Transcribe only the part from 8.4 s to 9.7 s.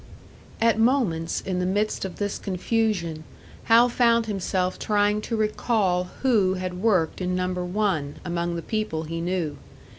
the people he knew.